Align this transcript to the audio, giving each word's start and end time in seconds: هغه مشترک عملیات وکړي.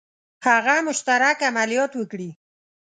هغه 0.47 0.75
مشترک 0.87 1.37
عملیات 1.49 1.91
وکړي. 1.95 2.29